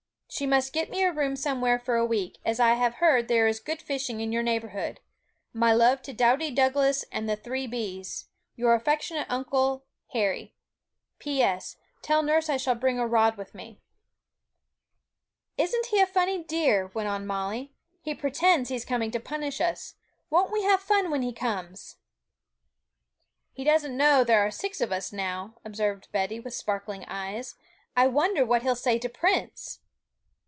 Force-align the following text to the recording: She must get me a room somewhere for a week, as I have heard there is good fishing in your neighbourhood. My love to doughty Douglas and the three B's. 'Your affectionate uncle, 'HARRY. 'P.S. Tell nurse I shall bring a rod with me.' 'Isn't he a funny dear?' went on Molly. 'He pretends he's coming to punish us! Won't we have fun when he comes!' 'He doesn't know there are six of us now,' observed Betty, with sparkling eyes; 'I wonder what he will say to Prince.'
She 0.33 0.47
must 0.47 0.71
get 0.71 0.89
me 0.89 1.03
a 1.03 1.11
room 1.11 1.35
somewhere 1.35 1.77
for 1.77 1.97
a 1.97 2.05
week, 2.05 2.37
as 2.45 2.57
I 2.57 2.75
have 2.75 2.95
heard 2.95 3.27
there 3.27 3.47
is 3.47 3.59
good 3.59 3.81
fishing 3.81 4.21
in 4.21 4.31
your 4.31 4.41
neighbourhood. 4.41 5.01
My 5.51 5.73
love 5.73 6.01
to 6.03 6.13
doughty 6.13 6.49
Douglas 6.51 7.03
and 7.11 7.27
the 7.27 7.35
three 7.35 7.67
B's. 7.67 8.29
'Your 8.55 8.73
affectionate 8.73 9.29
uncle, 9.29 9.83
'HARRY. 10.13 10.55
'P.S. 11.19 11.75
Tell 12.01 12.23
nurse 12.23 12.47
I 12.47 12.55
shall 12.55 12.75
bring 12.75 12.97
a 12.97 13.05
rod 13.05 13.35
with 13.35 13.53
me.' 13.53 13.81
'Isn't 15.57 15.87
he 15.87 15.99
a 15.99 16.07
funny 16.07 16.41
dear?' 16.41 16.87
went 16.93 17.09
on 17.09 17.27
Molly. 17.27 17.73
'He 18.01 18.15
pretends 18.15 18.69
he's 18.69 18.85
coming 18.85 19.11
to 19.11 19.19
punish 19.19 19.59
us! 19.59 19.95
Won't 20.29 20.53
we 20.53 20.63
have 20.63 20.79
fun 20.79 21.11
when 21.11 21.23
he 21.23 21.33
comes!' 21.33 21.97
'He 23.51 23.65
doesn't 23.65 23.97
know 23.97 24.23
there 24.23 24.39
are 24.47 24.49
six 24.49 24.79
of 24.79 24.93
us 24.93 25.11
now,' 25.11 25.55
observed 25.65 26.07
Betty, 26.13 26.39
with 26.39 26.53
sparkling 26.53 27.03
eyes; 27.09 27.55
'I 27.97 28.07
wonder 28.07 28.45
what 28.45 28.61
he 28.61 28.69
will 28.69 28.77
say 28.77 28.97
to 28.97 29.09
Prince.' 29.09 29.79